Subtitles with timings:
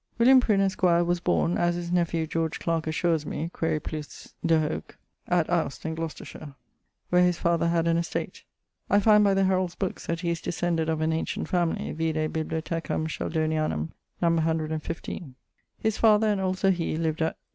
[0.17, 4.59] William Prinne[AY], esq., was borne (as his nephew George Clarke assures me: quaere plus de
[4.59, 6.55] hoc) at Aust in Glocestershire,
[7.11, 8.43] where his father had an estate.
[8.89, 12.33] I find by the Heralds' bookes that he is descended of an ancient family (vide
[12.33, 13.91] Bibliothecam Sheldonianam[AZ],
[14.23, 14.27] no.
[14.31, 15.35] 115).
[15.77, 17.37] His father, and also he, lived at